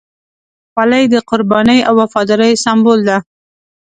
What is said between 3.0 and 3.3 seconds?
ده.